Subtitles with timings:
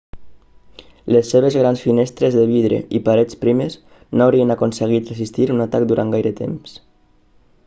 [1.15, 3.77] les seves grans finestres de vidre i parets primes
[4.17, 6.79] no haurien aconseguit resistir un atac durant gaire temps